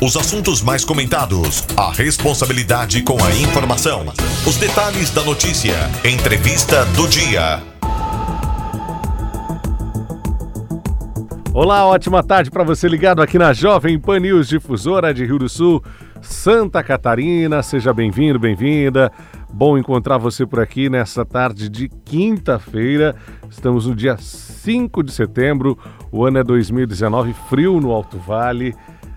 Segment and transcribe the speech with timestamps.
[0.00, 4.06] Os assuntos mais comentados, a responsabilidade com a informação,
[4.46, 7.62] os detalhes da notícia, entrevista do dia.
[11.52, 15.48] Olá, ótima tarde para você ligado aqui na Jovem Pan News Difusora de Rio do
[15.48, 15.84] Sul,
[16.22, 17.62] Santa Catarina.
[17.62, 19.12] Seja bem-vindo, bem-vinda.
[19.56, 23.14] Bom encontrar você por aqui nessa tarde de quinta-feira.
[23.48, 25.78] Estamos no dia 5 de setembro,
[26.10, 28.74] o ano é 2019, frio no Alto Vale.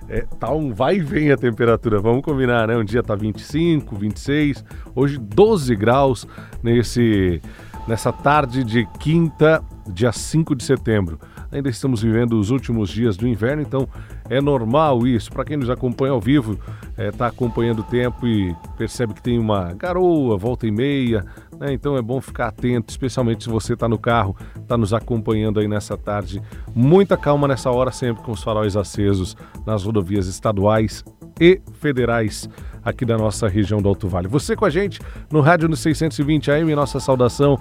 [0.07, 2.77] É, tá um vai e vem a temperatura, vamos combinar, né?
[2.77, 6.27] Um dia tá 25, 26, hoje 12 graus
[6.61, 7.41] nesse,
[7.87, 11.19] nessa tarde de quinta, dia 5 de setembro.
[11.51, 13.89] Ainda estamos vivendo os últimos dias do inverno, então
[14.29, 15.31] é normal isso.
[15.31, 16.59] Para quem nos acompanha ao vivo,
[16.91, 21.25] está é, tá acompanhando o tempo e percebe que tem uma garoa, volta e meia,
[21.59, 21.73] né?
[21.73, 25.67] Então é bom ficar atento, especialmente se você está no carro, está nos acompanhando aí
[25.67, 26.41] nessa tarde.
[26.73, 29.35] Muita calma nessa hora, sempre com os faróis acesos
[29.65, 31.03] nas rodovias estaduais
[31.39, 32.49] e federais
[32.83, 34.27] aqui da nossa região do Alto Vale.
[34.27, 35.01] Você com a gente
[35.31, 37.59] no rádio no 620 AM, nossa saudação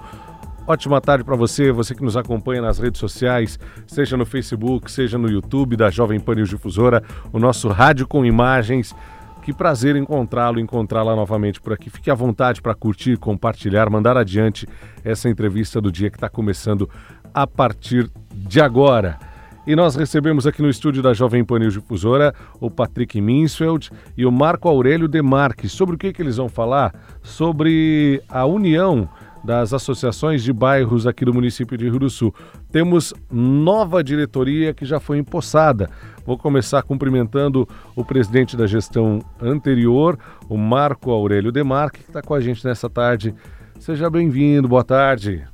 [0.67, 5.17] Ótima tarde para você, você que nos acompanha nas redes sociais, seja no Facebook, seja
[5.17, 7.01] no YouTube da Jovem Pan News Difusora,
[7.31, 8.93] o nosso rádio com imagens.
[9.41, 11.89] Que prazer encontrá-lo, encontrá-la novamente por aqui.
[11.89, 14.67] Fique à vontade para curtir, compartilhar, mandar adiante
[15.05, 16.89] essa entrevista do dia que está começando
[17.33, 19.17] a partir de agora.
[19.65, 24.25] E nós recebemos aqui no estúdio da Jovem Pan News Difusora o Patrick Minsfeld e
[24.25, 25.69] o Marco Aurélio Demarque.
[25.69, 26.93] Sobre o que, que eles vão falar?
[27.23, 29.09] Sobre a união
[29.43, 32.33] das associações de bairros aqui do município de Rio do Sul.
[32.71, 35.89] Temos nova diretoria que já foi empossada.
[36.25, 40.17] Vou começar cumprimentando o presidente da gestão anterior,
[40.49, 43.33] o Marco Aurélio Demarque, que está com a gente nessa tarde.
[43.79, 45.47] Seja bem-vindo, boa tarde.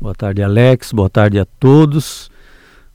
[0.00, 2.30] Boa tarde, Alex, boa tarde a todos.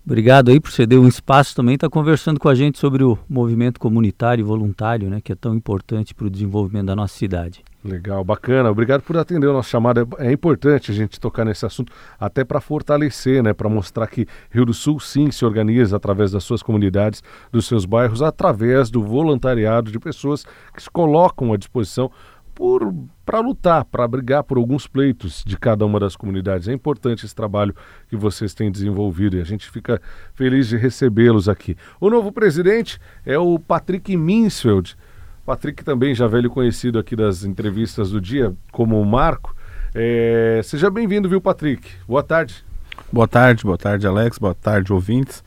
[0.06, 3.78] Obrigado aí por ceder um espaço também, está conversando com a gente sobre o movimento
[3.78, 7.62] comunitário e voluntário, né, que é tão importante para o desenvolvimento da nossa cidade.
[7.84, 8.72] Legal, bacana.
[8.72, 10.08] Obrigado por atender o nosso chamado.
[10.20, 14.26] É, é importante a gente tocar nesse assunto, até para fortalecer, né, para mostrar que
[14.50, 19.02] Rio do Sul sim se organiza através das suas comunidades, dos seus bairros, através do
[19.04, 20.44] voluntariado de pessoas
[20.74, 22.12] que se colocam à disposição
[23.24, 26.68] para lutar, para brigar por alguns pleitos de cada uma das comunidades.
[26.68, 27.76] É importante esse trabalho
[28.10, 30.02] que vocês têm desenvolvido e a gente fica
[30.34, 31.76] feliz de recebê-los aqui.
[32.02, 34.98] O novo presidente é o Patrick Minsfeld
[35.48, 39.56] Patrick também já velho conhecido aqui das entrevistas do dia, como o Marco.
[39.96, 41.90] É, seja bem-vindo, viu, Patrick?
[42.06, 42.66] Boa tarde.
[43.14, 45.42] Boa tarde, boa tarde, Alex, boa tarde, ouvintes.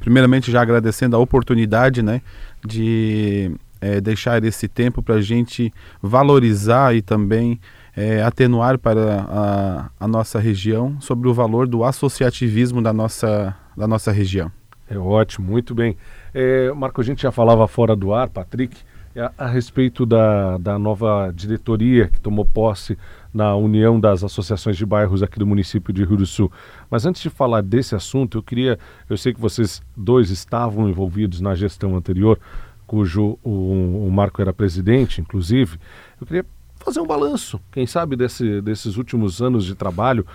[0.00, 2.20] Primeiramente, já agradecendo a oportunidade, né,
[2.66, 5.72] de é, deixar esse tempo para a gente
[6.02, 7.60] valorizar e também
[7.96, 13.86] é, atenuar para a, a, nossa região sobre o valor do associativismo da nossa, da
[13.86, 14.50] nossa região.
[14.90, 15.96] É ótimo, muito bem.
[16.34, 18.76] É, Marco, a gente já falava fora do ar, Patrick,
[19.20, 22.98] a, a respeito da, da nova diretoria que tomou posse
[23.32, 26.50] na União das Associações de Bairros aqui do município de Rio do Sul.
[26.90, 31.40] Mas antes de falar desse assunto, eu queria, eu sei que vocês dois estavam envolvidos
[31.40, 32.38] na gestão anterior,
[32.86, 35.78] cujo o, o Marco era presidente, inclusive.
[36.20, 36.46] Eu queria
[36.76, 40.26] fazer um balanço, quem sabe, desse, desses últimos anos de trabalho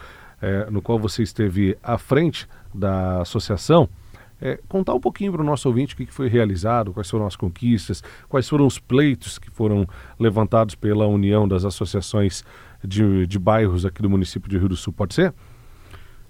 [0.41, 3.89] é, no qual você esteve à frente da associação
[4.41, 7.35] é, contar um pouquinho para o nosso ouvinte o que foi realizado, quais foram as
[7.35, 12.43] conquistas, quais foram os pleitos que foram levantados pela União das Associações
[12.83, 14.93] de, de Bairros aqui do município de Rio do Sul.
[14.93, 15.33] Pode ser?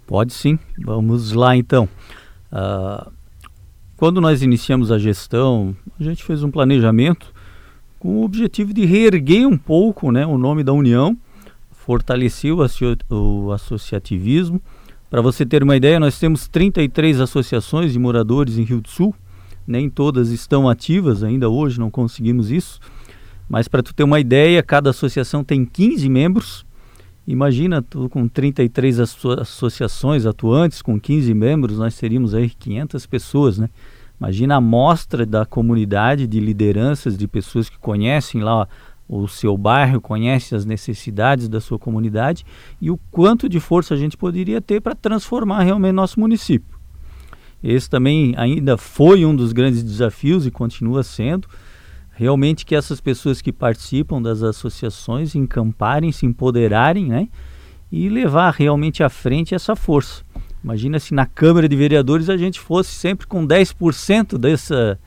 [0.08, 0.58] Pode sim.
[0.80, 1.88] Vamos lá então.
[2.52, 3.12] Uh,
[3.96, 7.32] quando nós iniciamos a gestão, a gente fez um planejamento
[8.00, 11.16] com o objetivo de reerguer um pouco né, o nome da União,
[11.72, 12.66] fortalecer o,
[13.10, 14.62] o associativismo
[15.10, 19.16] para você ter uma ideia, nós temos 33 associações de moradores em Rio do Sul.
[19.66, 22.80] Nem todas estão ativas ainda hoje, não conseguimos isso.
[23.50, 26.66] Mas para tu ter uma ideia, cada associação tem 15 membros.
[27.28, 33.58] Imagina, tu com 33 asso associações atuantes, com 15 membros, nós teríamos aí 500 pessoas,
[33.58, 33.70] né?
[34.20, 38.68] Imagina a amostra da comunidade de lideranças, de pessoas que conhecem lá
[39.10, 42.46] o seu bairro, conhece as necessidades da sua comunidade
[42.80, 46.78] e o quanto de força a gente poderia ter para transformar realmente nosso município.
[47.64, 51.48] Esse também ainda foi um dos grandes desafios e continua sendo.
[52.12, 57.30] Realmente que essas pessoas que participam das associações encamparem, se empoderarem, né?
[57.92, 60.24] E levar realmente à frente essa força.
[60.64, 65.00] Imagina se na Câmara de Vereadores a gente fosse sempre com 10% dessa,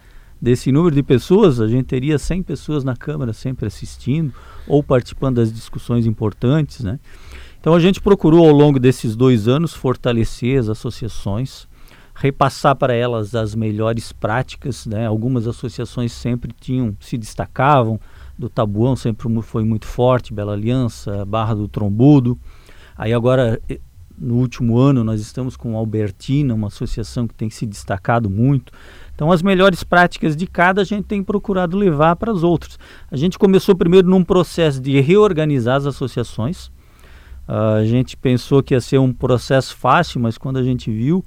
[0.43, 4.35] desse número de pessoas, a gente teria 100 pessoas na Câmara sempre assistindo
[4.67, 6.99] ou participando das discussões importantes, né?
[7.61, 11.69] Então a gente procurou ao longo desses dois anos fortalecer as associações,
[12.12, 14.85] repassar para elas as melhores práticas.
[14.85, 15.06] Né?
[15.06, 18.00] Algumas associações sempre tinham, se destacavam,
[18.37, 22.37] do Tabuão sempre foi muito forte, Bela Aliança, Barra do Trombudo.
[22.97, 23.61] Aí agora,
[24.19, 28.73] no último ano, nós estamos com Albertina, uma associação que tem se destacado muito.
[29.14, 32.79] Então, as melhores práticas de cada a gente tem procurado levar para as outras.
[33.11, 36.69] A gente começou primeiro num processo de reorganizar as associações.
[37.49, 41.25] Uh, a gente pensou que ia ser um processo fácil, mas quando a gente viu,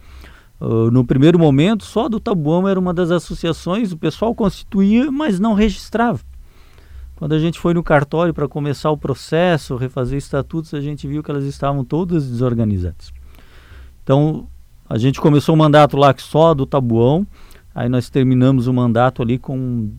[0.60, 5.40] uh, no primeiro momento, só do Tabuão era uma das associações, o pessoal constituía, mas
[5.40, 6.20] não registrava.
[7.16, 11.24] Quando a gente foi no cartório para começar o processo, refazer estatutos, a gente viu
[11.24, 13.14] que elas estavam todas desorganizadas.
[14.04, 14.48] Então,
[14.90, 17.26] a gente começou o mandato lá só do Tabuão,
[17.75, 19.92] aí nós terminamos o mandato ali com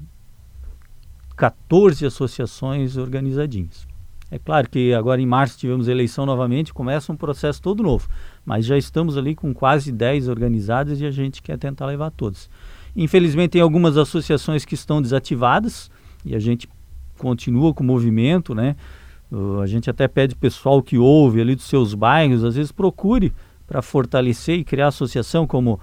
[1.37, 3.87] 14 associações organizadinhas.
[4.31, 8.09] É claro que agora em março tivemos eleição novamente, começa um processo todo novo,
[8.45, 12.51] mas já estamos ali com quase 10 organizadas e a gente quer tentar levar todas.
[12.97, 15.91] Infelizmente tem algumas associações que estão desativadas
[16.25, 16.69] e a gente
[17.19, 18.75] continua com o movimento, né?
[19.63, 23.33] A gente até pede pessoal que ouve ali dos seus bairros, às vezes procure
[23.67, 25.81] para fortalecer e criar associação, como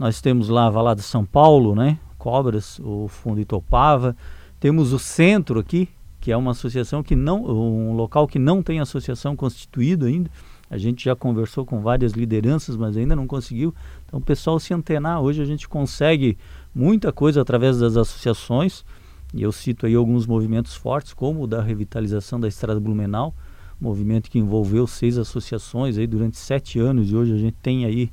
[0.00, 1.98] nós temos lá a Valada São Paulo, né?
[2.16, 4.16] Cobras, o Fundo Itopava.
[4.58, 8.80] Temos o Centro aqui, que é uma associação que não, um local que não tem
[8.80, 10.30] associação constituído ainda.
[10.70, 13.74] A gente já conversou com várias lideranças, mas ainda não conseguiu.
[14.06, 15.20] Então, o pessoal se antenar.
[15.20, 16.38] Hoje a gente consegue
[16.74, 18.86] muita coisa através das associações.
[19.34, 23.34] E eu cito aí alguns movimentos fortes, como o da revitalização da Estrada Blumenau,
[23.78, 28.10] movimento que envolveu seis associações aí durante sete anos e hoje a gente tem aí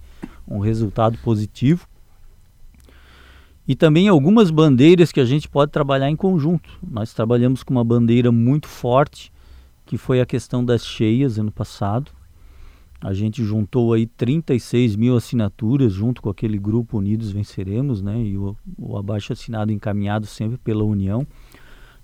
[0.47, 1.87] um resultado positivo.
[3.67, 6.69] E também algumas bandeiras que a gente pode trabalhar em conjunto.
[6.81, 9.31] Nós trabalhamos com uma bandeira muito forte,
[9.85, 12.11] que foi a questão das cheias ano passado.
[12.99, 18.19] A gente juntou aí 36 mil assinaturas junto com aquele grupo Unidos Venceremos, né?
[18.19, 21.27] E o, o abaixo assinado encaminhado sempre pela União.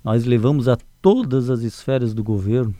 [0.04, 2.76] Nós levamos a todas as esferas do governo,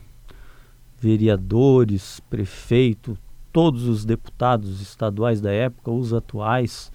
[1.00, 3.18] vereadores, prefeito,
[3.54, 6.90] todos os deputados estaduais da época, os atuais,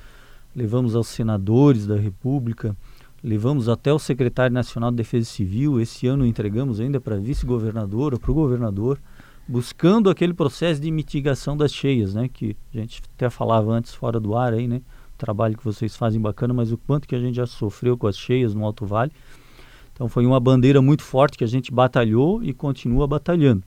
[0.54, 2.76] levamos aos senadores da República,
[3.24, 5.80] levamos até o secretário nacional de Defesa Civil.
[5.80, 9.00] Esse ano entregamos ainda para vice-governador ou para o governador
[9.48, 12.28] buscando aquele processo de mitigação das cheias, né?
[12.28, 14.82] Que a gente até falava antes fora do ar aí, né?
[15.16, 18.06] O trabalho que vocês fazem bacana, mas o quanto que a gente já sofreu com
[18.06, 19.14] as cheias no Alto Vale.
[19.94, 23.64] Então foi uma bandeira muito forte que a gente batalhou e continua batalhando.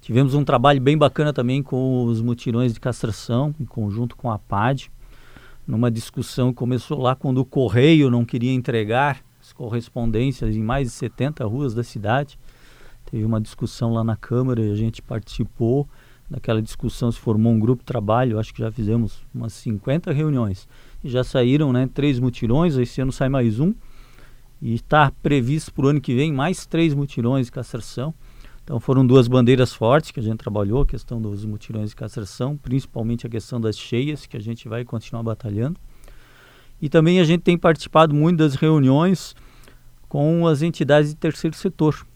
[0.00, 4.38] Tivemos um trabalho bem bacana também com os mutirões de castração, em conjunto com a
[4.38, 4.90] PAD,
[5.66, 10.88] numa discussão que começou lá quando o Correio não queria entregar as correspondências em mais
[10.88, 12.38] de 70 ruas da cidade.
[13.10, 15.88] Teve uma discussão lá na Câmara e a gente participou.
[16.28, 20.68] Naquela discussão se formou um grupo de trabalho, acho que já fizemos umas 50 reuniões.
[21.02, 23.72] E já saíram né, três mutirões, esse ano sai mais um.
[24.60, 28.12] E está previsto para o ano que vem mais três mutirões de castração.
[28.68, 32.54] Então foram duas bandeiras fortes que a gente trabalhou, a questão dos mutirões de castração,
[32.54, 35.80] principalmente a questão das cheias, que a gente vai continuar batalhando.
[36.78, 39.34] E também a gente tem participado muito das reuniões
[40.06, 42.06] com as entidades de terceiro setor,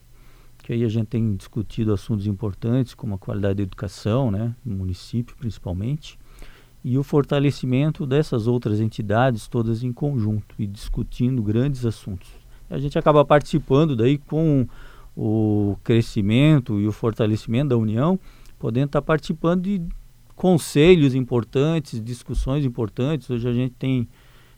[0.58, 4.76] que aí a gente tem discutido assuntos importantes como a qualidade da educação, né, no
[4.76, 6.18] município principalmente,
[6.84, 12.28] e o fortalecimento dessas outras entidades todas em conjunto e discutindo grandes assuntos.
[12.68, 14.68] A gente acaba participando daí com
[15.16, 18.18] o crescimento e o fortalecimento da União,
[18.58, 19.82] podendo estar participando de
[20.34, 23.28] conselhos importantes, discussões importantes.
[23.28, 24.08] Hoje a gente tem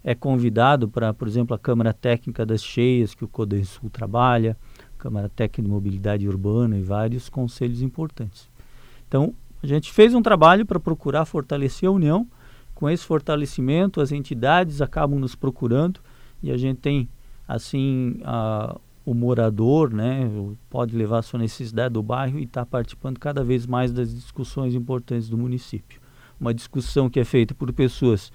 [0.04, 4.54] é convidado para, por exemplo, a Câmara Técnica das Cheias, que o Codensul trabalha,
[4.98, 8.50] Câmara Técnica de Mobilidade Urbana e vários conselhos importantes.
[9.08, 12.28] Então, a gente fez um trabalho para procurar fortalecer a União.
[12.74, 16.00] Com esse fortalecimento, as entidades acabam nos procurando
[16.42, 17.08] e a gente tem,
[17.48, 20.30] assim, a, o morador, né,
[20.70, 24.74] pode levar a sua necessidade do bairro e está participando cada vez mais das discussões
[24.74, 26.00] importantes do município.
[26.40, 28.32] Uma discussão que é feita por pessoas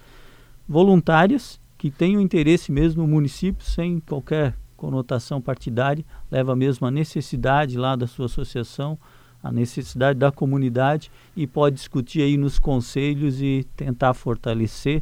[0.68, 6.92] voluntárias que têm o interesse mesmo no município sem qualquer conotação partidária, leva mesmo a
[6.92, 8.98] necessidade lá da sua associação,
[9.42, 15.02] a necessidade da comunidade e pode discutir aí nos conselhos e tentar fortalecer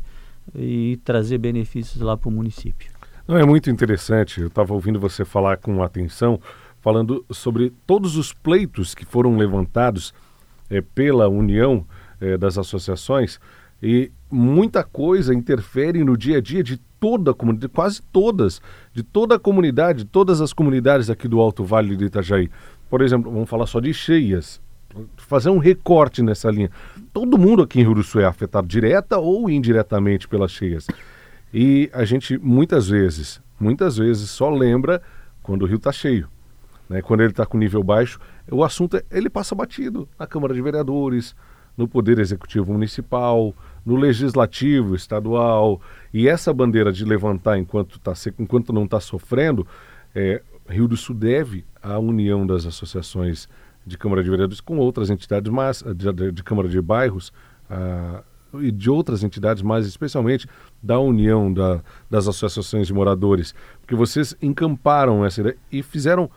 [0.56, 2.97] e trazer benefícios lá para o município.
[3.28, 6.40] Não é muito interessante, eu estava ouvindo você falar com atenção,
[6.80, 10.14] falando sobre todos os pleitos que foram levantados
[10.70, 11.86] é, pela União
[12.22, 13.38] é, das Associações
[13.84, 18.62] e muita coisa interfere no dia a dia de toda a comunidade, quase todas,
[18.94, 22.50] de toda a comunidade, todas as comunidades aqui do Alto Vale do Itajaí.
[22.90, 24.62] Por exemplo, vamos falar só de cheias.
[25.18, 26.72] fazer um recorte nessa linha.
[27.12, 30.88] Todo mundo aqui em Sul é afetado direta ou indiretamente pelas cheias.
[31.54, 35.02] E a gente muitas vezes, muitas vezes só lembra
[35.42, 36.30] quando o rio está cheio.
[36.90, 37.02] Né?
[37.02, 38.20] Quando ele está com nível baixo,
[38.52, 41.36] o assunto é, ele passa batido na Câmara de Vereadores,
[41.76, 43.54] no Poder Executivo Municipal,
[43.86, 45.82] no Legislativo Estadual.
[46.14, 49.66] E essa bandeira de levantar enquanto, tá, enquanto não está sofrendo,
[50.16, 53.48] é, Rio do Sul deve à união das associações
[53.86, 57.32] de Câmara de Vereadores com outras entidades, mas, de, de, de Câmara de Bairros
[57.70, 58.22] ah,
[58.56, 60.48] e de outras entidades, mas especialmente
[60.82, 66.30] da união da, das associações de moradores, porque vocês encamparam essa ideia e fizeram,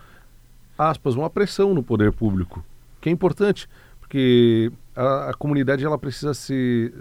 [0.77, 2.65] aspas, uma pressão no poder público,
[3.01, 3.69] que é importante,
[4.01, 6.93] porque a, a comunidade ela precisa se,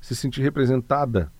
[0.00, 1.30] se sentir representada,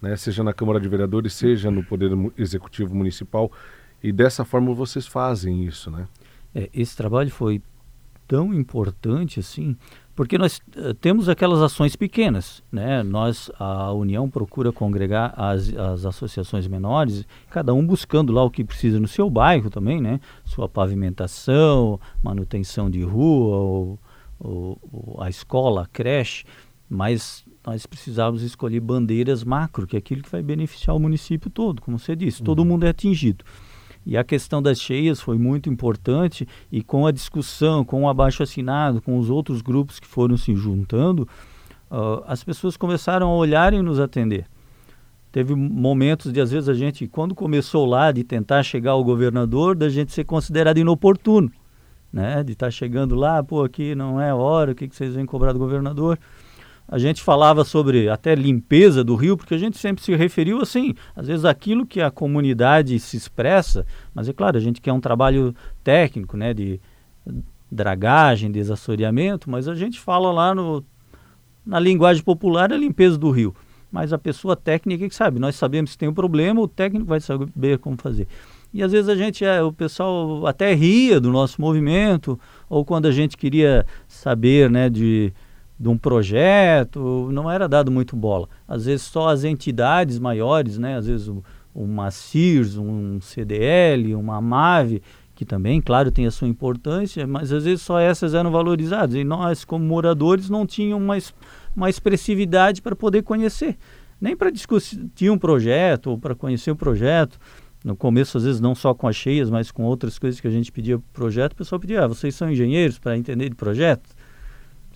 [0.00, 3.52] né, seja na Câmara de Vereadores, seja no Poder Executivo Municipal,
[4.02, 6.08] e dessa forma vocês fazem isso, né?
[6.54, 7.62] É, esse trabalho foi
[8.26, 9.76] tão importante assim,
[10.20, 13.02] porque nós uh, temos aquelas ações pequenas, né?
[13.02, 18.62] Nós, a União procura congregar as, as associações menores, cada um buscando lá o que
[18.62, 20.20] precisa no seu bairro também, né?
[20.44, 23.98] Sua pavimentação, manutenção de rua, ou,
[24.38, 26.44] ou, ou a escola, a creche,
[26.86, 31.80] mas nós precisávamos escolher bandeiras macro, que é aquilo que vai beneficiar o município todo,
[31.80, 32.44] como você disse, uhum.
[32.44, 33.42] todo mundo é atingido.
[34.04, 38.42] E a questão das cheias foi muito importante e com a discussão, com o abaixo
[38.42, 41.28] assinado, com os outros grupos que foram se juntando,
[41.90, 44.46] uh, as pessoas começaram a olhar e nos atender.
[45.30, 49.76] Teve momentos de, às vezes, a gente, quando começou lá, de tentar chegar ao governador,
[49.76, 51.50] da gente ser considerado inoportuno,
[52.12, 52.42] né?
[52.42, 55.24] De estar tá chegando lá, pô, aqui não é hora, o que, que vocês vêm
[55.24, 56.18] cobrar do governador?
[56.90, 60.92] A gente falava sobre até limpeza do rio, porque a gente sempre se referiu assim,
[61.14, 65.00] às vezes aquilo que a comunidade se expressa, mas é claro, a gente quer um
[65.00, 65.54] trabalho
[65.84, 66.80] técnico, né, de
[67.70, 70.84] dragagem, desassoreamento, mas a gente fala lá no,
[71.64, 73.54] na linguagem popular a limpeza do rio.
[73.92, 77.20] Mas a pessoa técnica que sabe, nós sabemos que tem um problema, o técnico vai
[77.20, 78.26] saber como fazer.
[78.74, 83.06] E às vezes a gente, é, o pessoal até ria do nosso movimento, ou quando
[83.06, 85.32] a gente queria saber, né, de
[85.80, 88.46] de um projeto, não era dado muito bola.
[88.68, 90.98] Às vezes só as entidades maiores, né?
[90.98, 91.32] às vezes
[91.74, 95.02] uma CIRS, um CDL, uma MAVE,
[95.34, 99.14] que também, claro, tem a sua importância, mas às vezes só essas eram valorizadas.
[99.14, 101.16] E nós, como moradores, não tínhamos uma,
[101.74, 103.78] uma expressividade para poder conhecer,
[104.20, 107.38] nem para discutir um projeto ou para conhecer o um projeto.
[107.82, 110.50] No começo, às vezes, não só com as cheias, mas com outras coisas que a
[110.50, 113.56] gente pedia para o projeto, o pessoal pedia, ah, vocês são engenheiros para entender de
[113.56, 114.10] projeto?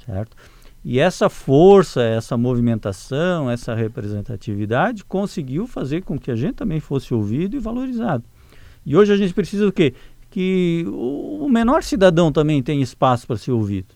[0.04, 0.36] Certo?
[0.84, 7.14] E essa força, essa movimentação, essa representatividade conseguiu fazer com que a gente também fosse
[7.14, 8.22] ouvido e valorizado.
[8.84, 9.94] E hoje a gente precisa do quê?
[10.30, 13.94] Que o menor cidadão também tenha espaço para ser ouvido.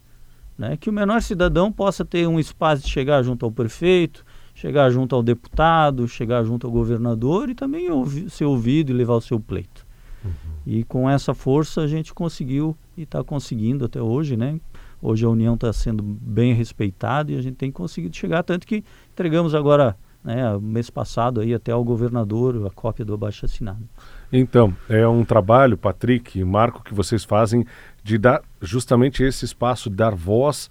[0.57, 0.79] Né?
[0.79, 5.15] Que o menor cidadão possa ter um espaço de chegar junto ao prefeito, chegar junto
[5.15, 9.39] ao deputado, chegar junto ao governador e também ouvir, ser ouvido e levar o seu
[9.39, 9.87] pleito.
[10.25, 10.31] Uhum.
[10.67, 14.59] E com essa força a gente conseguiu e está conseguindo até hoje, né?
[15.01, 18.85] Hoje a União está sendo bem respeitada e a gente tem conseguido chegar, tanto que
[19.13, 23.89] entregamos agora, né, mês passado, aí até ao governador a cópia do abaixo assinado.
[24.33, 27.65] Então, é um trabalho, Patrick e Marco, que vocês fazem
[28.03, 30.69] de dar justamente esse espaço, dar voz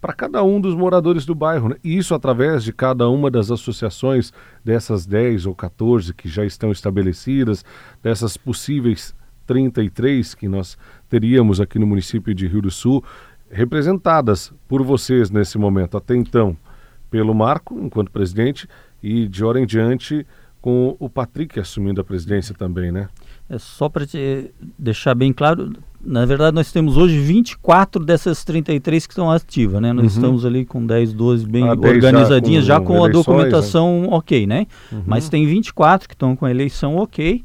[0.00, 1.70] para cada um dos moradores do bairro.
[1.70, 1.76] Né?
[1.84, 4.32] Isso através de cada uma das associações,
[4.64, 7.64] dessas 10 ou 14 que já estão estabelecidas,
[8.02, 9.14] dessas possíveis
[9.46, 13.04] 33 que nós teríamos aqui no município de Rio do Sul
[13.50, 16.56] representadas por vocês nesse momento, até então,
[17.10, 18.68] pelo Marco, enquanto presidente,
[19.02, 20.26] e de hora em diante
[20.60, 23.08] com o Patrick assumindo a presidência também, né?
[23.48, 24.04] É só para
[24.78, 29.92] deixar bem claro, na verdade nós temos hoje 24 dessas 33 que estão ativas, né?
[29.92, 30.08] Nós uhum.
[30.08, 34.02] estamos ali com 10, 12 bem ah, organizadinhas, já com, já com eleições, a documentação
[34.02, 34.08] né?
[34.10, 34.66] ok, né?
[34.92, 35.02] Uhum.
[35.06, 37.42] Mas tem 24 que estão com a eleição ok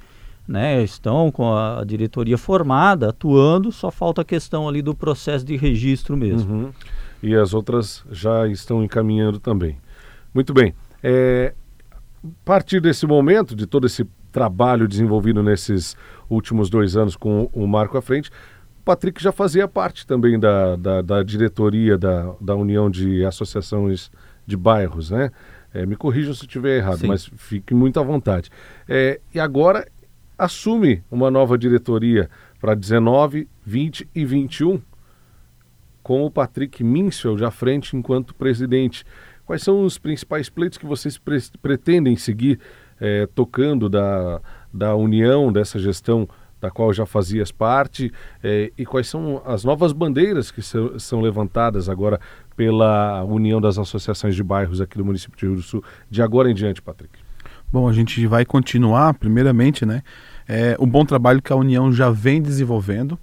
[0.48, 5.56] né, estão com a diretoria formada, atuando, só falta a questão ali do processo de
[5.56, 6.54] registro mesmo.
[6.54, 6.72] Uhum.
[7.24, 9.78] E as outras já estão encaminhando também.
[10.34, 10.76] Muito bem.
[11.02, 11.54] É,
[12.24, 15.96] a partir desse momento, de todo esse trabalho desenvolvido nesses
[16.30, 18.30] últimos dois anos com o Marco à frente,
[18.82, 24.12] o Patrick já fazia parte também da, da, da diretoria da, da União de Associações
[24.46, 25.32] de Bairros, né?
[25.74, 27.08] É, me corrijam se eu estiver errado, Sim.
[27.08, 28.50] mas fique muito à vontade.
[28.88, 29.86] É, e agora
[30.38, 34.82] assume uma nova diretoria para 19, 20 e 21,
[36.02, 39.04] com o Patrick Minsfeld à frente enquanto presidente.
[39.46, 42.60] Quais são os principais pleitos que vocês pre pretendem seguir
[43.00, 44.42] eh, tocando da,
[44.74, 46.28] da união, dessa gestão
[46.60, 48.12] da qual já fazias parte,
[48.44, 52.20] eh, e quais são as novas bandeiras que so, são levantadas agora
[52.56, 56.50] pela União das Associações de Bairros aqui do município de Rio do Sul, de agora
[56.50, 57.25] em diante, Patrick?
[57.76, 60.02] Bom, a gente vai continuar, primeiramente, né,
[60.48, 63.20] é, o bom trabalho que a União já vem desenvolvendo.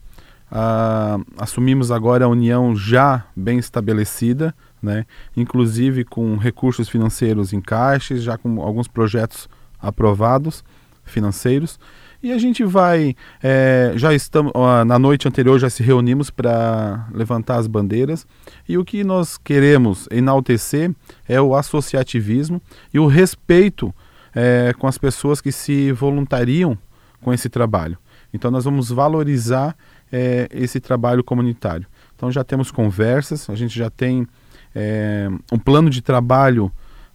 [0.51, 8.23] Ah, assumimos agora a União já bem estabelecida, né, inclusive com recursos financeiros em caixas,
[8.23, 9.49] já com alguns projetos
[9.81, 10.63] aprovados
[11.03, 11.81] financeiros.
[12.23, 14.53] E a gente vai, é, já estamos,
[14.87, 18.27] na noite anterior já se reunimos para levantar as bandeiras
[18.69, 20.95] e o que nós queremos enaltecer
[21.27, 22.61] é o associativismo
[22.93, 23.95] e o respeito
[24.35, 26.77] é, com as pessoas que se voluntariam
[27.21, 27.99] com esse trabalho.
[28.33, 29.77] Então nós vamos valorizar
[30.11, 31.87] é, esse trabalho comunitário.
[32.15, 34.27] Então já temos conversas, a gente já tem
[34.75, 36.73] é, um plano de trabalho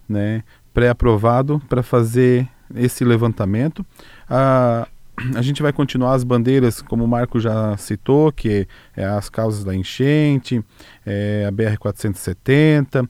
[0.08, 3.84] né, pré-aprovado para fazer esse levantamento.
[4.28, 4.86] A,
[5.34, 9.64] a gente vai continuar as bandeiras, como o Marco já citou, que é as causas
[9.64, 10.62] da enchente,
[11.04, 13.08] é a BR-470,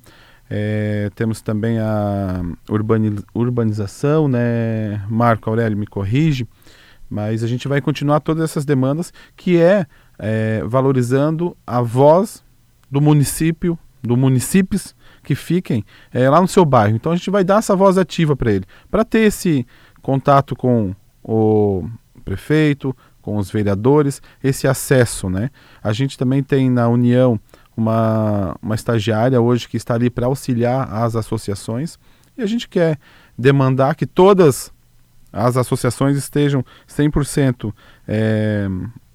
[0.51, 2.43] é, temos também a
[3.35, 5.05] urbanização, né?
[5.09, 6.47] Marco Aurélio me corrige,
[7.09, 9.87] mas a gente vai continuar todas essas demandas, que é,
[10.19, 12.43] é valorizando a voz
[12.91, 16.97] do município, do municípios que fiquem é, lá no seu bairro.
[16.97, 19.67] Então a gente vai dar essa voz ativa para ele, para ter esse
[20.01, 21.87] contato com o
[22.25, 25.51] prefeito, com os vereadores, esse acesso, né?
[25.83, 27.39] A gente também tem na União
[27.79, 31.97] uma, uma estagiária hoje que está ali para auxiliar as associações
[32.37, 32.99] e a gente quer
[33.39, 34.73] demandar que todas
[35.33, 37.73] as associações estejam 100%
[38.09, 38.69] é,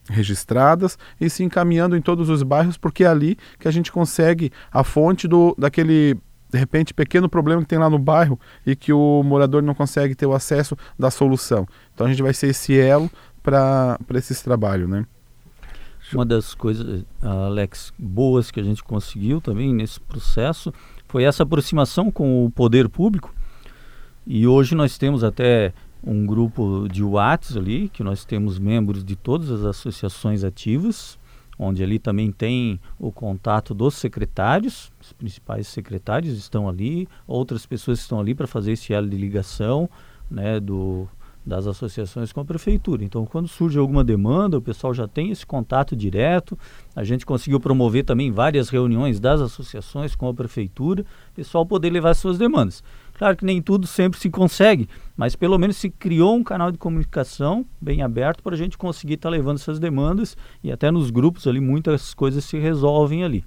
[0.10, 4.50] registradas e se encaminhando em todos os bairros, porque é ali que a gente consegue
[4.72, 6.18] a fonte do, daquele
[6.50, 10.14] de repente, pequeno problema que tem lá no bairro e que o morador não consegue
[10.14, 11.68] ter o acesso da solução.
[11.94, 13.10] Então a gente vai ser esse elo
[13.42, 15.04] para esse trabalho, né?
[16.14, 20.72] Uma das coisas, Alex, boas que a gente conseguiu também nesse processo
[21.08, 23.34] foi essa aproximação com o poder público.
[24.26, 29.16] E hoje nós temos até um grupo de WhatsApp ali, que nós temos membros de
[29.16, 31.18] todas as associações ativas,
[31.58, 38.00] onde ali também tem o contato dos secretários, os principais secretários estão ali, outras pessoas
[38.00, 39.90] estão ali para fazer esse elo de ligação
[40.30, 41.08] né, do,
[41.46, 43.04] das associações com a prefeitura.
[43.04, 46.58] Então, quando surge alguma demanda, o pessoal já tem esse contato direto.
[46.96, 51.90] A gente conseguiu promover também várias reuniões das associações com a prefeitura, o pessoal poder
[51.90, 52.84] levar suas demandas.
[53.14, 56.78] Claro que nem tudo sempre se consegue, mas pelo menos se criou um canal de
[56.78, 61.12] comunicação bem aberto para a gente conseguir estar tá levando essas demandas e até nos
[61.12, 63.46] grupos ali muitas coisas se resolvem ali.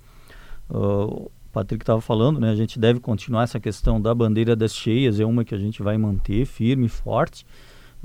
[0.70, 2.50] Uh, Patrick estava falando, né?
[2.50, 5.82] A gente deve continuar essa questão da bandeira das cheias, é uma que a gente
[5.82, 7.46] vai manter firme e forte.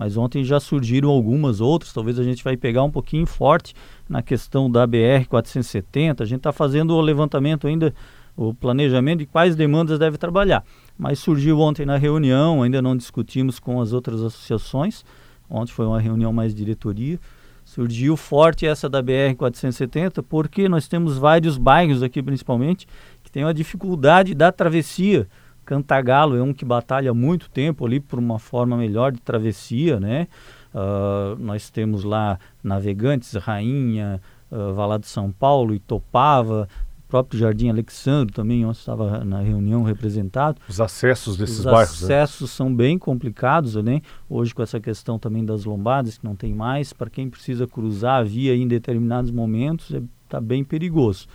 [0.02, 3.76] Mas ontem já surgiram algumas outras, talvez a gente vai pegar um pouquinho forte
[4.10, 6.24] na questão da BR 470.
[6.24, 7.94] A gente está fazendo o levantamento ainda,
[8.36, 10.64] o planejamento de quais demandas deve trabalhar.
[10.98, 15.06] Mas surgiu ontem na reunião, ainda não discutimos com as outras associações,
[15.48, 17.20] ontem foi uma reunião mais diretoria,
[17.64, 22.88] surgiu forte essa da BR-470, porque nós temos vários bairros aqui principalmente,
[23.22, 25.28] que tem uma dificuldade da travessia,
[25.72, 30.28] Cantagalo é um que batalha muito tempo ali por uma forma melhor de travessia, né?
[30.74, 36.68] Uh, nós temos lá Navegantes, Rainha, uh, Valado de São Paulo, Itopava,
[37.08, 40.60] próprio Jardim Alexandre também, onde estava na reunião representado.
[40.68, 42.02] Os acessos desses Os bairros.
[42.02, 42.20] Os né?
[42.20, 42.56] acessos né?
[42.58, 44.02] são bem complicados, né?
[44.30, 48.20] Hoje com essa questão também das lombadas, que não tem mais, para quem precisa cruzar
[48.20, 51.28] a via em determinados momentos, está é, tá bem perigoso.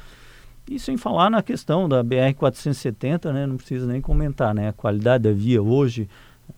[0.69, 3.47] E sem falar na questão da BR-470, né?
[3.47, 4.69] Não precisa nem comentar, né?
[4.69, 6.09] A qualidade da via hoje,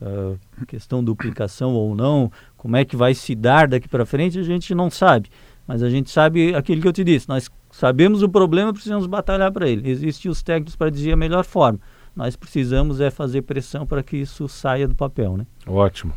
[0.01, 4.43] uh, questão duplicação ou não, como é que vai se dar daqui para frente, a
[4.43, 5.29] gente não sabe.
[5.67, 9.53] Mas a gente sabe aquilo que eu te disse, nós Sabemos o problema, precisamos batalhar
[9.53, 9.89] para ele.
[9.89, 11.79] Existem os técnicos para dizer a melhor forma.
[12.17, 15.47] Nós precisamos é fazer pressão para que isso saia do papel, né?
[15.67, 16.13] Ótimo.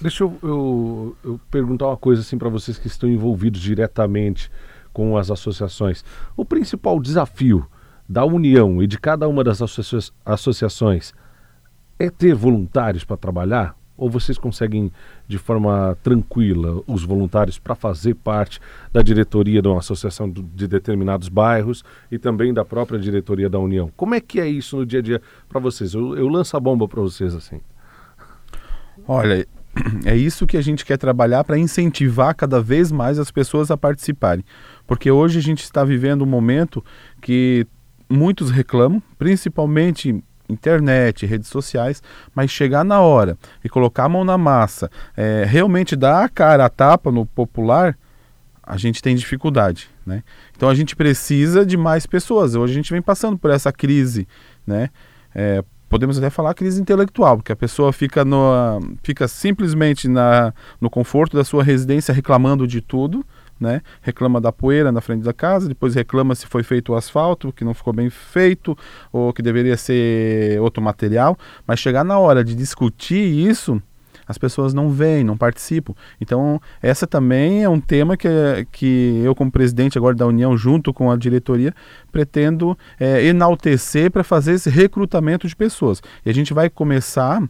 [0.00, 4.50] Deixa eu, eu, eu perguntar uma coisa assim para vocês que estão envolvidos diretamente
[4.96, 6.02] com as associações.
[6.34, 7.66] O principal desafio
[8.08, 11.12] da União e de cada uma das associa associações
[11.98, 13.76] é ter voluntários para trabalhar?
[13.94, 14.90] Ou vocês conseguem,
[15.28, 18.58] de forma tranquila, os voluntários para fazer parte
[18.90, 23.92] da diretoria de uma associação de determinados bairros e também da própria diretoria da União?
[23.98, 25.92] Como é que é isso no dia a dia para vocês?
[25.92, 27.60] Eu, eu lanço a bomba para vocês assim.
[29.06, 29.46] Olha,
[30.04, 33.76] é isso que a gente quer trabalhar para incentivar cada vez mais as pessoas a
[33.76, 34.44] participarem.
[34.86, 36.84] Porque hoje a gente está vivendo um momento
[37.20, 37.66] que
[38.08, 42.02] muitos reclamam, principalmente internet, redes sociais,
[42.34, 46.64] mas chegar na hora e colocar a mão na massa, é, realmente dar a cara
[46.64, 47.98] a tapa no popular,
[48.62, 50.22] a gente tem dificuldade, né?
[50.56, 52.54] Então a gente precisa de mais pessoas.
[52.54, 54.26] Hoje a gente vem passando por essa crise,
[54.66, 54.90] né?
[55.34, 60.90] É, podemos até falar crise intelectual, porque a pessoa fica, no, fica simplesmente na, no
[60.90, 63.24] conforto da sua residência reclamando de tudo,
[63.58, 63.80] né?
[64.02, 67.64] Reclama da poeira na frente da casa, depois reclama se foi feito o asfalto, que
[67.64, 68.76] não ficou bem feito,
[69.12, 73.80] ou que deveria ser outro material, mas chegar na hora de discutir isso,
[74.26, 75.94] as pessoas não vêm, não participam.
[76.20, 78.28] Então, essa também é um tema que,
[78.72, 81.72] que eu, como presidente agora da União, junto com a diretoria,
[82.10, 86.02] pretendo é, enaltecer para fazer esse recrutamento de pessoas.
[86.24, 87.42] E a gente vai começar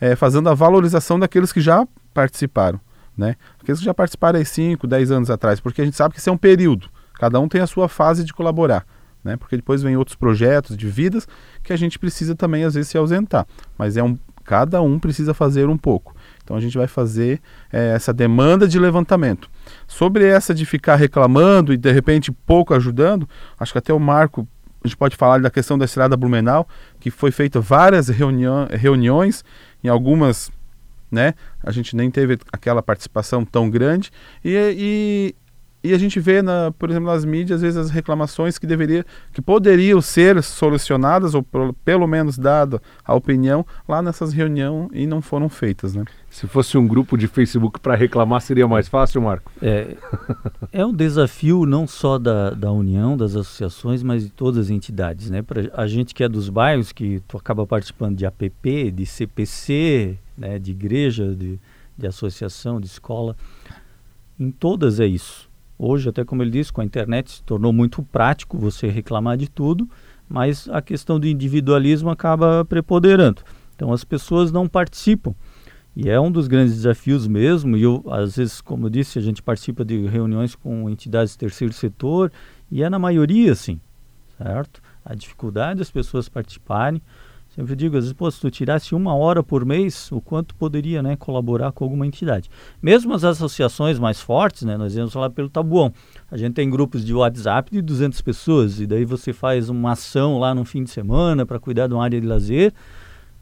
[0.00, 2.80] é, fazendo a valorização daqueles que já participaram.
[3.16, 3.36] Né?
[3.60, 6.30] Aqueles que já participaram aí 5, 10 anos atrás, porque a gente sabe que isso
[6.30, 6.88] é um período.
[7.14, 8.86] Cada um tem a sua fase de colaborar.
[9.22, 9.36] Né?
[9.36, 11.28] Porque depois vem outros projetos de vidas
[11.62, 13.46] que a gente precisa também às vezes se ausentar.
[13.78, 16.14] Mas é um, cada um precisa fazer um pouco.
[16.52, 17.40] Então a gente vai fazer
[17.72, 19.48] é, essa demanda de levantamento.
[19.88, 23.26] Sobre essa de ficar reclamando e de repente pouco ajudando,
[23.58, 24.46] acho que até o Marco,
[24.84, 26.68] a gente pode falar da questão da estrada Blumenau,
[27.00, 29.42] que foi feita várias reuniões,
[29.82, 30.50] em algumas
[31.10, 34.10] né, a gente nem teve aquela participação tão grande,
[34.44, 35.34] e, e
[35.84, 39.04] e a gente vê, na, por exemplo, nas mídias, às vezes as reclamações que deveria,
[39.32, 41.44] que poderiam ser solucionadas, ou
[41.84, 45.96] pelo menos dada a opinião, lá nessas reuniões e não foram feitas.
[45.96, 46.04] Né?
[46.30, 49.50] Se fosse um grupo de Facebook para reclamar, seria mais fácil, Marco?
[49.60, 49.96] É,
[50.72, 55.30] é um desafio não só da, da União, das associações, mas de todas as entidades.
[55.30, 55.42] Né?
[55.42, 60.16] Pra, a gente que é dos bairros, que tu acaba participando de APP, de CPC,
[60.38, 60.60] né?
[60.60, 61.58] de igreja, de,
[61.98, 63.36] de associação, de escola,
[64.38, 65.50] em todas é isso
[65.84, 69.50] Hoje, até como ele disse, com a internet se tornou muito prático você reclamar de
[69.50, 69.90] tudo,
[70.28, 73.42] mas a questão do individualismo acaba preponderando.
[73.74, 75.34] Então as pessoas não participam.
[75.96, 79.22] E é um dos grandes desafios mesmo, e eu, às vezes, como eu disse, a
[79.22, 82.30] gente participa de reuniões com entidades do terceiro setor,
[82.70, 83.80] e é na maioria assim,
[84.38, 84.80] certo?
[85.04, 87.02] A dificuldade das pessoas participarem,
[87.54, 91.02] Sempre digo, às vezes, pô, se tu tirasse uma hora por mês, o quanto poderia
[91.02, 92.48] né, colaborar com alguma entidade.
[92.80, 95.92] Mesmo as associações mais fortes, né, nós íamos falar pelo Tabuão,
[96.30, 100.38] a gente tem grupos de WhatsApp de 200 pessoas, e daí você faz uma ação
[100.38, 102.72] lá no fim de semana para cuidar de uma área de lazer,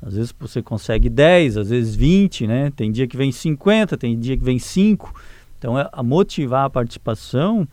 [0.03, 2.73] às vezes você consegue 10, às vezes 20, né?
[2.75, 5.15] Tem dia que vem 50, tem dia que vem 5.
[5.59, 7.69] Então, é, a motivar a participação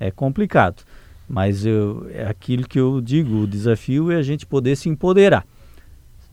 [0.00, 0.82] é complicado.
[1.28, 5.46] Mas eu, é aquilo que eu digo, o desafio é a gente poder se empoderar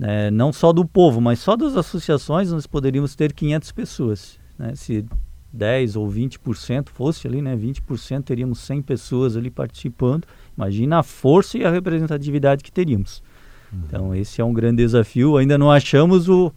[0.04, 4.38] né, não só do povo, mas só das associações nós poderíamos ter 500 pessoas.
[4.60, 4.76] Né?
[4.76, 5.06] Se
[5.54, 10.28] 10 ou 20% fosse ali, né, 20% teríamos 100 pessoas ali participando.
[10.58, 13.24] Imagina a força e a representatividade que teríamos.
[13.72, 13.80] Uhum.
[13.88, 15.38] Então esse é um grande desafio.
[15.38, 16.52] Ainda não achamos o,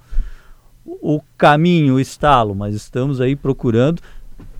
[0.85, 4.03] o caminho, o estalo, mas estamos aí procurando,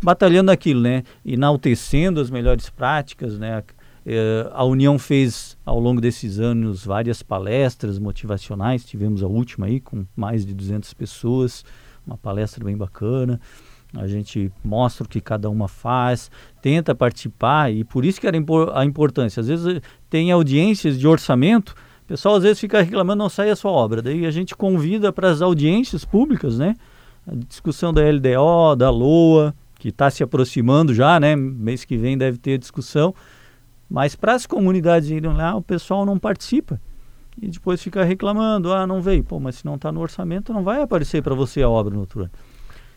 [0.01, 3.65] batalhando aquilo, né, enaltecendo as melhores práticas, né,
[4.09, 9.81] eh, a União fez ao longo desses anos várias palestras motivacionais, tivemos a última aí
[9.81, 11.65] com mais de 200 pessoas,
[12.07, 13.41] uma palestra bem bacana.
[13.93, 16.31] A gente mostra o que cada uma faz,
[16.63, 18.39] tenta participar e por isso que era
[18.75, 19.41] a importância.
[19.41, 23.57] Às vezes tem audiências de orçamento, o pessoal às vezes fica reclamando não sai a
[23.57, 24.01] sua obra.
[24.03, 26.77] Daí a gente convida para as audiências públicas, né?
[27.27, 31.35] A discussão da LDO, da LOA, que está se aproximando já, né?
[31.35, 33.13] Mês que vem deve ter discussão
[33.89, 36.81] mas para as comunidades irem lá, o pessoal não participa.
[37.41, 39.23] E depois fica reclamando, ah, não veio.
[39.23, 42.31] Pô, mas se não está no orçamento, não vai aparecer para você a obra noturna.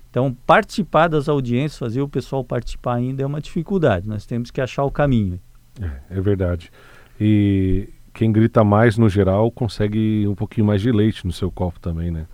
[0.09, 4.07] Então, participar das audiências, fazer o pessoal participar ainda é uma dificuldade.
[4.07, 5.39] Nós temos que achar o caminho.
[5.79, 6.71] É, é verdade.
[7.19, 11.79] E quem grita mais, no geral, consegue um pouquinho mais de leite no seu copo
[11.79, 12.25] também, né?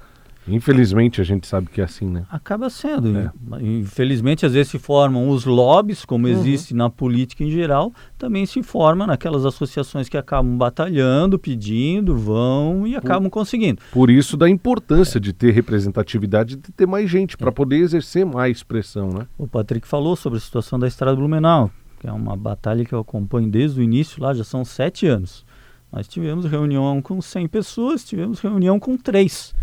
[0.48, 2.26] Infelizmente a gente sabe que é assim, né?
[2.30, 3.18] Acaba sendo.
[3.18, 3.32] É.
[3.62, 6.34] Infelizmente, às vezes se formam os lobbies, como uhum.
[6.34, 12.86] existe na política em geral, também se forma naquelas associações que acabam batalhando, pedindo, vão
[12.86, 13.82] e acabam por, conseguindo.
[13.92, 15.22] Por isso da importância é.
[15.22, 17.52] de ter representatividade, de ter mais gente, para é.
[17.52, 19.28] poder exercer mais pressão, né?
[19.38, 23.00] O Patrick falou sobre a situação da Estrada Blumenau, que é uma batalha que eu
[23.00, 25.44] acompanho desde o início, lá já são sete anos.
[25.92, 29.54] Nós tivemos reunião com 100 pessoas, tivemos reunião com três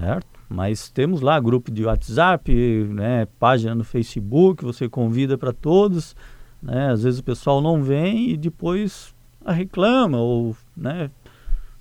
[0.00, 0.26] certo?
[0.48, 2.52] Mas temos lá grupo de WhatsApp,
[2.90, 6.14] né, página no Facebook, você convida para todos,
[6.62, 6.90] né?
[6.90, 9.14] Às vezes o pessoal não vem e depois
[9.46, 11.10] reclama ou, né?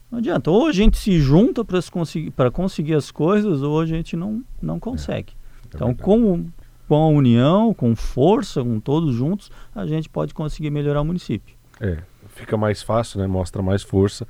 [0.09, 0.51] Não adianta.
[0.51, 4.79] Ou a gente se junta para conseguir, conseguir as coisas, ou a gente não, não
[4.79, 5.33] consegue.
[5.33, 6.45] É, é então, com,
[6.87, 11.55] com a união, com força, com todos juntos, a gente pode conseguir melhorar o município.
[11.81, 11.97] É,
[12.29, 13.27] fica mais fácil, né?
[13.27, 14.27] Mostra mais força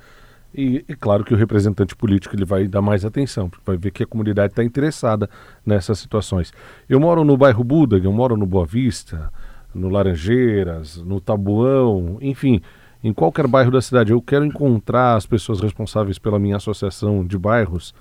[0.54, 3.90] E, e, claro que o representante político ele vai dar mais atenção, porque vai ver
[3.90, 5.28] que a comunidade está interessada
[5.66, 6.52] nessas situações.
[6.88, 9.32] Eu moro no bairro Buda, eu moro no Boa Vista,
[9.74, 12.62] no Laranjeiras, no Tabuão, enfim,
[13.02, 14.12] em qualquer bairro da cidade.
[14.12, 17.92] Eu quero encontrar as pessoas responsáveis pela minha associação de bairros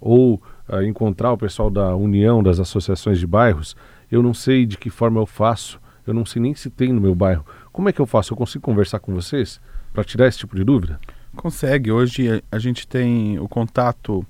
[0.00, 3.76] ou uh, encontrar o pessoal da União das Associações de Bairros.
[4.10, 7.00] Eu não sei de que forma eu faço, eu não sei nem se tem no
[7.00, 7.46] meu bairro.
[7.72, 8.32] Como é que eu faço?
[8.32, 9.60] Eu consigo conversar com vocês
[9.92, 10.98] para tirar esse tipo de dúvida?
[11.36, 11.90] Consegue.
[11.90, 14.24] Hoje a gente tem o contato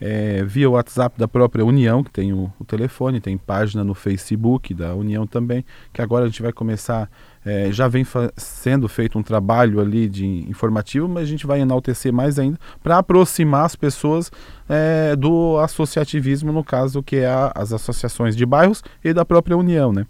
[0.00, 4.74] é, via WhatsApp da própria União, que tem o, o, telefone, tem página no Facebook
[4.74, 7.10] da União também, que agora a gente vai começar,
[7.44, 8.04] é, já vem
[8.36, 12.98] sendo feito um trabalho ali de informativo, mas a gente vai enaltecer mais ainda para
[12.98, 14.30] aproximar as pessoas
[14.68, 19.56] é, do associativismo, no caso que é a, as associações de bairros e da própria
[19.56, 20.06] União, né?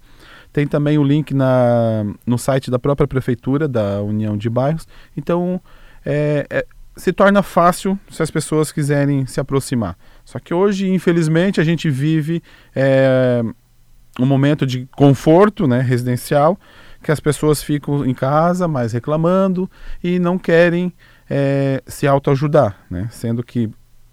[0.51, 4.87] Tem também o link na, no site da própria prefeitura da União de Bairros.
[5.15, 5.61] Então,
[6.09, 6.65] é, é,
[6.95, 9.97] se torna fácil se as pessoas quiserem se aproximar.
[10.23, 12.41] Só que hoje, infelizmente, a gente vive
[12.73, 13.43] é,
[14.17, 16.57] um momento de conforto né, residencial,
[17.03, 19.69] que as pessoas ficam em casa mais reclamando
[20.01, 20.93] e não querem
[21.29, 23.09] é, se autoajudar, né?
[23.11, 23.69] sendo que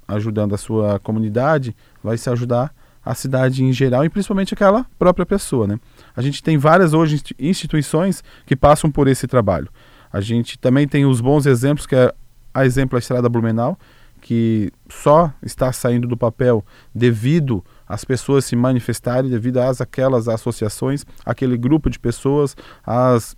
[0.06, 5.24] ajudando a sua comunidade vai se ajudar a cidade em geral e principalmente aquela própria
[5.24, 5.66] pessoa.
[5.66, 5.78] Né?
[6.16, 9.68] A gente tem várias hoje instituições que passam por esse trabalho.
[10.14, 12.14] A gente também tem os bons exemplos, que é
[12.54, 13.76] a exemplo a Estrada Blumenau,
[14.20, 21.04] que só está saindo do papel devido às pessoas se manifestarem, devido às aquelas associações,
[21.26, 23.36] aquele grupo de pessoas, as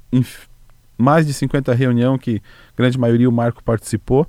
[0.98, 2.42] mais de 50 reuniões que
[2.76, 4.26] grande maioria o Marco participou,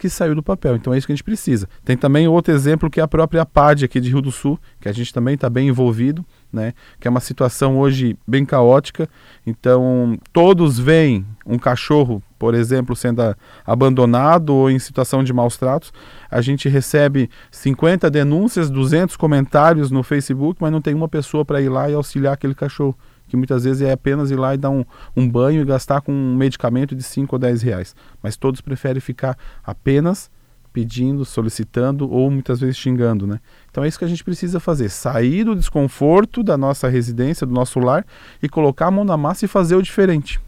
[0.00, 0.76] que saiu do papel.
[0.76, 1.68] Então é isso que a gente precisa.
[1.84, 4.88] Tem também outro exemplo que é a própria PAD aqui de Rio do Sul, que
[4.88, 6.72] a gente também está bem envolvido, né?
[6.98, 9.06] Que é uma situação hoje bem caótica.
[9.46, 13.36] Então todos veem um cachorro, por exemplo, sendo
[13.66, 15.92] abandonado ou em situação de maus tratos.
[16.30, 21.60] A gente recebe 50 denúncias, 200 comentários no Facebook, mas não tem uma pessoa para
[21.60, 22.96] ir lá e auxiliar aquele cachorro
[23.30, 24.84] que muitas vezes é apenas ir lá e dar um,
[25.16, 27.94] um banho e gastar com um medicamento de 5 ou 10 reais.
[28.22, 30.30] Mas todos preferem ficar apenas
[30.72, 33.40] pedindo, solicitando ou muitas vezes xingando, né?
[33.70, 37.52] Então é isso que a gente precisa fazer, sair do desconforto da nossa residência, do
[37.52, 38.06] nosso lar
[38.42, 40.40] e colocar a mão na massa e fazer o diferente.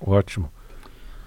[0.00, 0.50] Ótimo.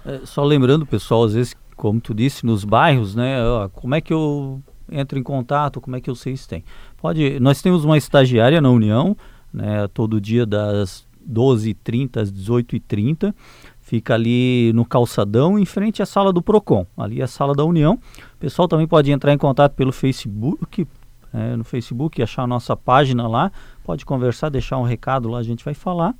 [0.04, 3.42] É, só lembrando, pessoal, às vezes, como tu disse, nos bairros, né?
[3.42, 5.80] Ó, como é que eu entro em contato?
[5.80, 6.64] Como é que eu sei se tem?
[6.96, 7.40] Pode.
[7.40, 9.16] Nós temos uma estagiária na União
[9.56, 13.34] né, todo dia das 12h30 às 18h30.
[13.80, 17.64] Fica ali no calçadão, em frente à sala do PROCON, ali é a sala da
[17.64, 17.94] União.
[18.34, 20.86] O pessoal também pode entrar em contato pelo Facebook,
[21.32, 23.52] é, no Facebook, achar a nossa página lá,
[23.84, 26.14] pode conversar, deixar um recado lá, a gente vai falar.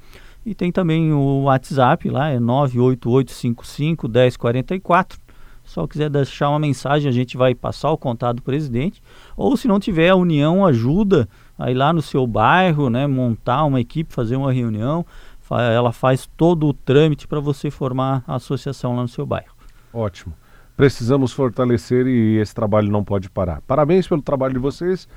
[0.44, 5.18] E tem também o WhatsApp lá, é 98855 1044.
[5.64, 9.02] Só quiser deixar uma mensagem, a gente vai passar o contato do presidente.
[9.36, 13.80] Ou se não tiver, a União ajuda aí lá no seu bairro, né, montar uma
[13.80, 15.04] equipe, fazer uma reunião,
[15.50, 19.54] ela faz todo o trâmite para você formar a associação lá no seu bairro.
[19.92, 20.34] Ótimo.
[20.76, 23.62] Precisamos fortalecer e esse trabalho não pode parar.
[23.62, 25.08] Parabéns pelo trabalho de vocês.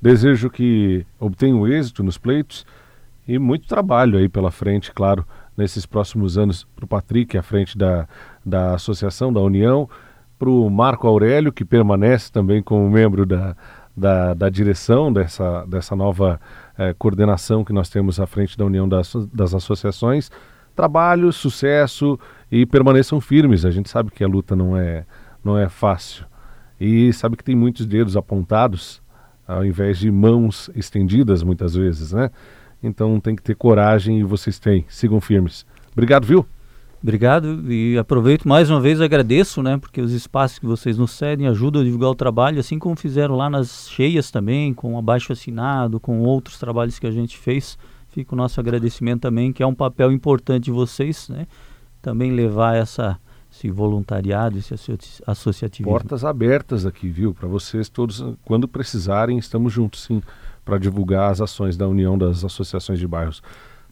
[0.00, 2.64] Desejo que obtenham êxito nos pleitos
[3.26, 5.26] e muito trabalho aí pela frente, claro,
[5.56, 8.06] nesses próximos anos para o Patrick à frente da,
[8.44, 9.88] da Associação da União,
[10.38, 13.54] para o Marco Aurélio, que permanece também como membro da,
[13.96, 16.40] da, da direção dessa, dessa nova
[16.78, 20.30] eh, coordenação que nós temos à frente da União das, das Associações.
[20.74, 22.18] Trabalho, sucesso
[22.50, 23.64] e permaneçam firmes.
[23.64, 25.04] A gente sabe que a luta não é,
[25.44, 26.24] não é fácil
[26.80, 29.02] e sabe que tem muitos dedos apontados
[29.46, 32.30] ao invés de mãos estendidas muitas vezes, né?
[32.82, 34.86] Então tem que ter coragem e vocês têm.
[34.88, 35.66] Sigam firmes.
[35.92, 36.46] Obrigado, viu?
[37.02, 41.46] Obrigado e aproveito mais uma vez agradeço, né, porque os espaços que vocês nos cedem
[41.46, 45.98] ajudam a divulgar o trabalho, assim como fizeram lá nas cheias também, com abaixo assinado,
[45.98, 47.78] com outros trabalhos que a gente fez.
[48.10, 51.46] Fica o nosso agradecimento também, que é um papel importante de vocês, né,
[52.02, 53.18] também levar essa
[53.52, 54.72] esse voluntariado, esse
[55.26, 55.90] associativismo.
[55.92, 60.22] Portas abertas aqui, viu, para vocês todos, quando precisarem, estamos juntos sim
[60.64, 63.42] para divulgar as ações da União das Associações de Bairros.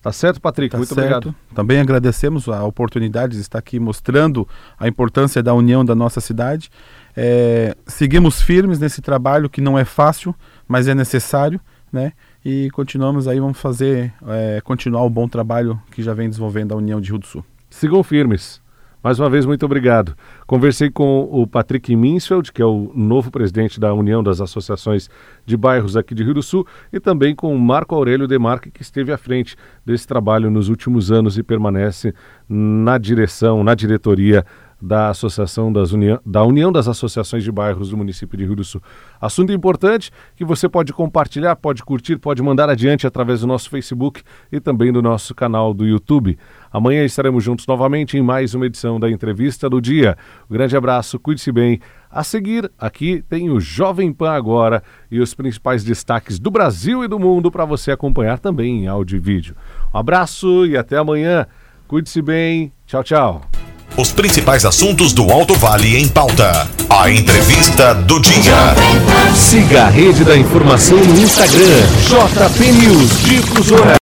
[0.00, 0.70] Tá certo, Patrick?
[0.70, 1.00] Tá Muito certo.
[1.00, 1.34] obrigado.
[1.54, 4.46] Também agradecemos a oportunidade de estar aqui mostrando
[4.78, 6.70] a importância da união da nossa cidade.
[7.16, 10.34] É, seguimos firmes nesse trabalho que não é fácil,
[10.66, 11.60] mas é necessário,
[11.92, 12.12] né?
[12.44, 16.76] E continuamos aí, vamos fazer, é, continuar o bom trabalho que já vem desenvolvendo a
[16.76, 17.44] União de Rio do Sul.
[17.68, 18.60] Sigam firmes.
[19.02, 20.16] Mais uma vez, muito obrigado.
[20.44, 25.08] Conversei com o Patrick Minsfeld, que é o novo presidente da União das Associações
[25.46, 28.82] de Bairros aqui de Rio do Sul, e também com o Marco Aurélio Demarque, que
[28.82, 29.56] esteve à frente
[29.86, 32.12] desse trabalho nos últimos anos e permanece
[32.48, 34.44] na direção, na diretoria
[34.80, 38.64] da Associação das União, da União das Associações de Bairros do município de Rio do
[38.64, 38.80] Sul.
[39.20, 44.22] Assunto importante que você pode compartilhar, pode curtir, pode mandar adiante através do nosso Facebook
[44.52, 46.38] e também do nosso canal do YouTube.
[46.70, 50.16] Amanhã estaremos juntos novamente em mais uma edição da Entrevista do Dia.
[50.48, 51.80] Um grande abraço, cuide-se bem.
[52.10, 57.08] A seguir, aqui tem o Jovem Pan Agora e os principais destaques do Brasil e
[57.08, 59.56] do mundo para você acompanhar também em áudio e vídeo.
[59.94, 61.46] Um abraço e até amanhã.
[61.86, 62.72] Cuide-se bem.
[62.86, 63.77] Tchau, tchau.
[63.96, 66.68] Os principais assuntos do Alto Vale em pauta.
[66.88, 68.74] A entrevista do dia.
[69.34, 73.94] Siga a rede da informação no Instagram, JP News Difusora.